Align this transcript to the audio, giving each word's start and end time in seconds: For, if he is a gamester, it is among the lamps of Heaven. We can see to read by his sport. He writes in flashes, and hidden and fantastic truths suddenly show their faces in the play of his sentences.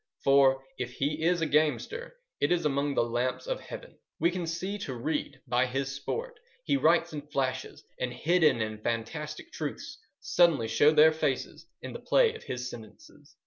For, 0.23 0.63
if 0.79 0.93
he 0.93 1.21
is 1.21 1.41
a 1.41 1.45
gamester, 1.45 2.15
it 2.39 2.51
is 2.51 2.65
among 2.65 2.95
the 2.95 3.03
lamps 3.03 3.45
of 3.45 3.59
Heaven. 3.59 3.99
We 4.19 4.31
can 4.31 4.47
see 4.47 4.79
to 4.79 4.95
read 4.95 5.39
by 5.45 5.67
his 5.67 5.93
sport. 5.93 6.39
He 6.63 6.75
writes 6.75 7.13
in 7.13 7.21
flashes, 7.27 7.83
and 7.99 8.11
hidden 8.11 8.61
and 8.61 8.81
fantastic 8.81 9.51
truths 9.51 9.99
suddenly 10.19 10.67
show 10.69 10.89
their 10.89 11.11
faces 11.11 11.67
in 11.83 11.93
the 11.93 11.99
play 11.99 12.33
of 12.33 12.45
his 12.45 12.67
sentences. 12.67 13.35